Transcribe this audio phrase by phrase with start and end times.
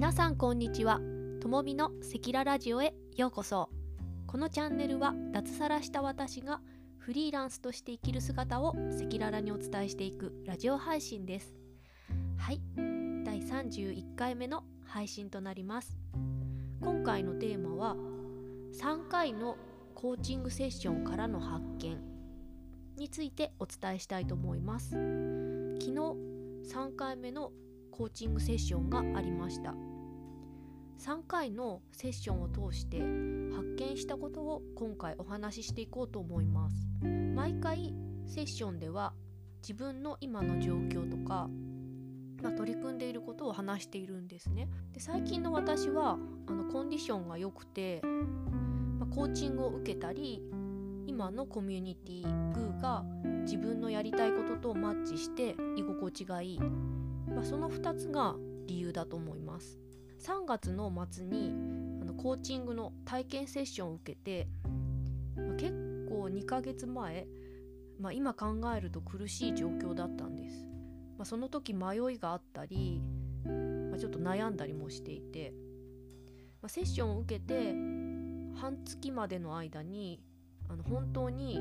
[0.00, 0.98] 皆さんこんにちは。
[1.42, 3.68] ともみの赤裸々ラジオへようこそ。
[4.26, 6.62] このチャンネルは脱サラした私が
[6.96, 11.54] フリーランスとして生きる姿を赤裸々にお伝えしていくラジオ配信です。
[12.38, 12.62] はい。
[13.26, 15.98] 第31回目の配信となります。
[16.80, 17.94] 今回のテーマは
[18.80, 19.58] 3回の
[19.94, 21.98] コーチングセッションからの発見
[22.96, 24.92] についてお伝えしたいと思います。
[24.92, 25.92] 昨日
[26.72, 27.52] 3回目の
[27.90, 29.74] コーチングセッションがありました。
[31.00, 36.76] 3回のセッションを通して発見したことを今回お話ししていこうと思います。
[37.34, 37.94] 毎回
[38.26, 39.14] セッションでは
[39.62, 41.48] 自分の今の状況とか、
[42.42, 44.68] ま、取り組んでいることを話しているんですね。
[44.92, 48.02] で最近の私はあのコンディションが良くて、
[48.98, 50.42] まあ、コーチングを受けたり
[51.06, 53.04] 今のコミュニティグーが
[53.44, 56.60] 自分のやりたいこととマッチして居心地がいい。
[56.60, 58.36] まあ、その2つが
[58.66, 59.78] 理由だと思います。
[60.20, 61.50] 3月の末に
[62.02, 64.48] あのコーチングの体験セッションを受けて、
[65.34, 65.72] まあ、結
[66.10, 67.26] 構2ヶ月前、
[67.98, 70.66] まあ、今考えると苦しい状況だったんです、
[71.16, 73.00] まあ、その時迷いがあったり、
[73.90, 75.54] ま、ちょっと悩んだりもしていて、
[76.60, 77.72] ま、セッションを受けて
[78.60, 80.22] 半月までの間に
[80.68, 81.56] あの本当に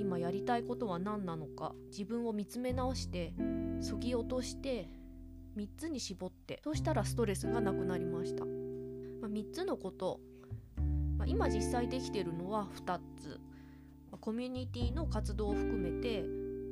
[0.00, 3.34] 今やりたいことは何なのか自分を見つめ直して
[3.80, 4.88] そぎ落として
[5.56, 8.50] 3つに絞ってそうしたらストレスがなくなりました、ま
[9.26, 10.20] あ、3つのこと、
[11.18, 13.40] まあ、今実際できてるのは2つ、
[14.20, 16.24] コミュニティの活動を含めて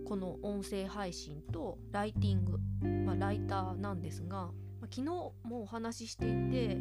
[0.07, 2.59] この音声配信とライティング、
[3.05, 6.77] まあ、ライターなんですが、まあ、昨日もお話ししていて、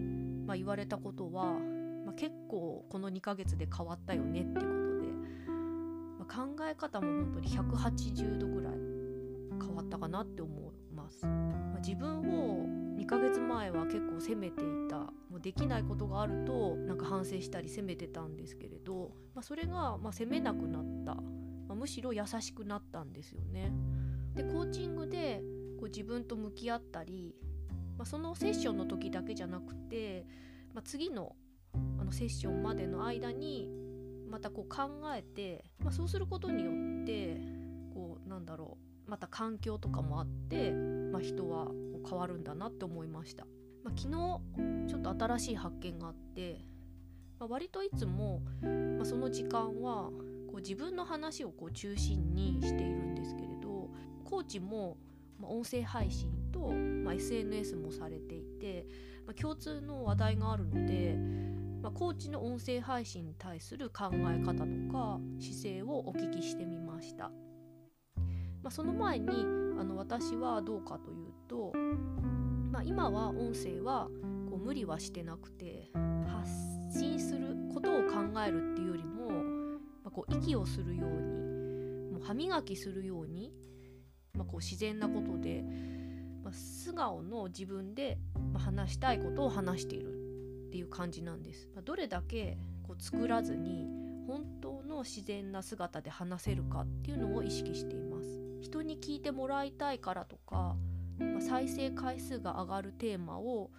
[0.45, 1.59] まあ、言われたことは、
[2.05, 5.07] まあ、結構この2ヶ月で変わったよねってことで、
[6.19, 8.73] まあ、考え方も本当に180度ぐらい
[9.59, 10.86] 変わったかなって思う。
[11.07, 12.65] ます、ま、自分を
[12.99, 21.21] 2ヶ月前は結構責めていたもうできないことがあるとなんか反省したり責めてたんですけれど、まあ、それがま責めなくなった、ま
[21.69, 23.71] あ、むしろ優しくなったんですよね。
[24.35, 25.41] でコーチングで
[25.79, 27.35] こう自分と向き合ったり、
[27.97, 30.25] まあ、そのセッションの時だけじゃなくて、
[30.73, 31.35] ま、次の
[31.99, 33.69] あのセッションまでの間に
[34.29, 36.71] またこう考えて、ま、そうすることによ
[37.03, 37.39] って
[37.93, 40.73] こうなんだろうまた環境とかもあって、
[41.11, 41.71] まあ、人は
[42.07, 43.45] 変わるんだなって思いました、
[43.83, 46.61] まあ、昨日ちょっと新しい発見があって、
[47.39, 48.41] まあ、割といつも、
[48.97, 50.09] まあ、その時間は
[50.47, 53.89] こう自分の話をこう中心にしているんですけれど
[54.23, 54.97] コーチも、
[55.39, 58.85] ま、音声配信と、ま、SNS もされていて、
[59.25, 61.17] ま、共通の話題があるので、
[61.81, 67.31] ま、コーチの音声配信に対する考え方とか姿勢をお聞きしてみました。
[68.63, 69.27] まあ、その前に
[70.09, 71.73] 私はどうかというと、
[72.71, 74.07] まあ、今は音声は
[74.49, 75.91] こう無理はしてなくて
[76.25, 76.49] 発
[76.97, 79.33] 信することを考えるっていうよりも、ま
[80.05, 83.51] あ、こう息をするようにもう歯磨きするように、
[84.33, 85.65] まあ、こう自然なことで、
[86.41, 88.17] ま、素顔の自分で、
[88.55, 90.13] 話したいことを話している
[90.67, 91.67] っていう感じなんです。
[91.75, 93.85] まどれだけこう作らずに
[94.25, 98.46] 本当の自然な姿で話せるかっていうのを意識しています。
[98.61, 100.75] 人に聞いてもらいたいからとか、
[101.39, 103.71] 再生回数が上がるテーマを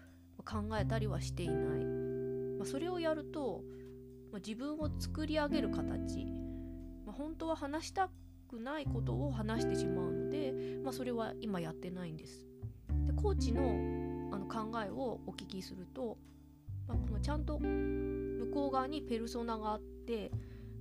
[0.45, 1.85] 考えたりはしていない、
[2.59, 3.63] まあ、それをやると、
[4.33, 6.27] まあ、自分を作り上げる形、
[7.07, 8.11] ま本当は話した
[8.49, 10.53] くないことを話してしまうので、
[10.85, 12.47] まそれは今やってないんです。
[13.07, 13.63] でコーチの
[14.31, 16.19] あの考えをお聞きすると、
[16.87, 20.31] まこのちゃんと向こう側にペルソナがあって、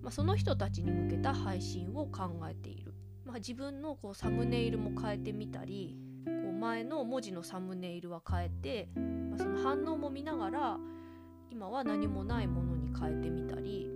[0.02, 2.87] まその人たちに向けた配信を考えている。
[3.28, 10.78] まあ、自分のこうサムネイルも変えてみたりこう前の文字のサムネイルは変えて、まあ、その反応も見ながら
[11.52, 13.90] 今は何もないものに変えてみたり、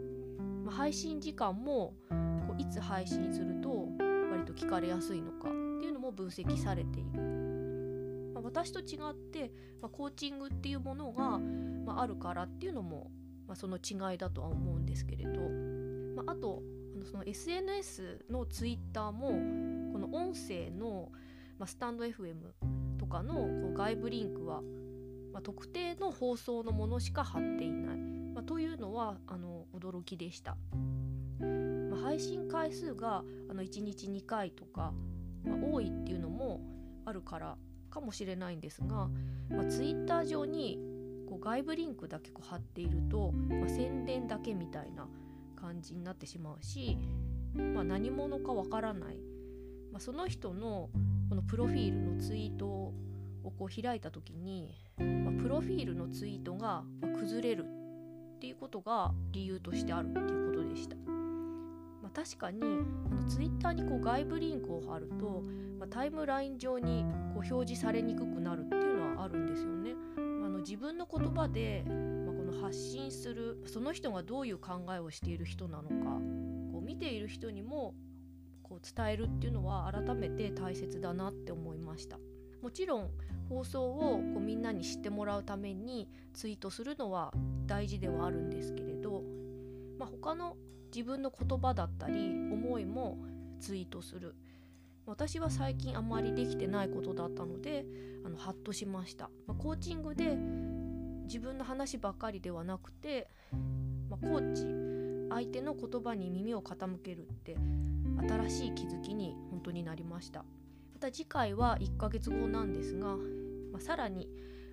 [0.66, 3.88] まあ、配信時間もこういつ配信すると
[4.32, 7.22] 割と聞かれやすいのかっていうのも分析されている。
[8.34, 11.40] まあ、私と違って、まあ、コーチングっていうものが、
[11.86, 13.12] まあ、るからっていうのも、
[13.48, 15.42] ま、その違いだとは思うんですけれど、
[16.16, 16.62] ま、あと
[17.06, 19.30] その SNS の Twitter も
[19.92, 21.12] この音声の、
[21.58, 22.36] まあ、スタンド FM
[22.98, 24.62] とかのこう外部リンクは、
[25.34, 27.98] まあ、特定の放送のものしか貼っていない、
[28.34, 30.58] まあ、というのはあの驚きでした、
[31.90, 34.94] ま配信回数があの1日2回とか、
[35.44, 36.62] ま多いっていうのも
[37.06, 37.58] あるから
[37.90, 39.10] かもしれないんですが、
[39.50, 40.80] ま Twitter 上に
[41.28, 45.08] こう外部リンクだけこう貼っていると、ま宣伝だけみたいな
[45.62, 46.98] 感じになってしまうし、
[47.54, 49.18] まあ、何者かわからない、
[49.92, 50.90] まあ、その人の
[51.30, 52.94] このプロフィールのツイートを
[53.58, 56.84] こう開いた時に、まあ、プロフィールのツイートが
[57.20, 57.66] 崩れる
[58.36, 60.96] っていうことが理由としてあるっていうことでした。
[62.02, 62.66] まあ、確かにあ
[63.14, 65.44] のツイッターにこう外部リンクを貼ると、
[65.80, 67.06] まあ、タイムライン上に
[67.36, 69.94] こう表示されにくくなるっていうのはあるんですよね。
[70.18, 71.86] あの自分の言葉で、
[72.72, 76.22] 発信するその人がどういう考えをしている人なのか
[76.72, 77.94] こう見ている人にも
[78.64, 82.18] こう伝えるっていうのは改めて大切だなって思いました。
[82.62, 83.10] もちろん
[83.50, 87.34] 放送をこうみんなに知ってもらうためにツイートするのは
[87.66, 89.24] 大事ではあるんですけれど、
[90.00, 90.56] まあ、他の
[90.96, 93.18] 自分の言葉だったり思いも
[93.60, 94.36] ツイートする
[95.08, 97.84] 私は最近あまりできてないことだったので
[98.24, 100.38] あのハッとしました、まあ、コーチングで
[101.32, 103.30] 自分の話ばっかりではなくて、
[104.10, 104.66] まあ、コーチ
[105.34, 107.56] 相手の言葉に耳を傾けるって
[108.28, 110.40] 新しい気づきに本当になりました。
[110.94, 113.16] また次回は1ヶ月後なんですが、
[113.72, 114.28] まあ、さらに、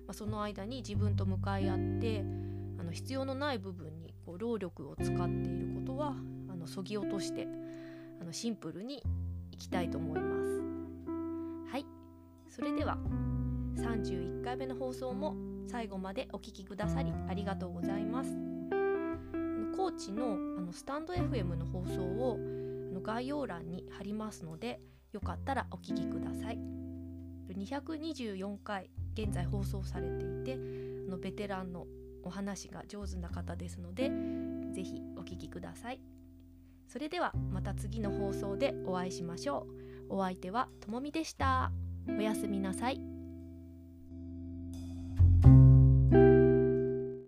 [0.05, 2.25] まあ、その間に自分と向かい合って
[2.77, 6.13] あの必要のない部分にこう労力を使っていることは
[6.51, 7.47] あのそぎ落として
[8.21, 9.01] あのシンプルに
[9.53, 11.71] いきたいと思います。
[11.71, 11.85] はい。
[12.49, 12.97] それでは
[13.77, 18.31] 31回目の放送も最後までお聴きくださりありがとうございます。
[19.77, 22.37] コーチのあのスタンド FM の放送を
[22.91, 24.81] あの概要欄に貼りますので
[25.13, 26.59] よかったらお聴きください。
[27.49, 30.53] 224回現在放送されていて
[31.07, 31.85] あのベテランの
[32.23, 34.11] お話が上手な方ですので
[34.73, 36.01] 是非お聴きください。
[36.87, 39.67] それではまた次の放送でお会いしましょ
[40.09, 40.15] う。
[40.15, 41.71] お相手はともみでした。
[42.07, 43.08] おやすみなさい。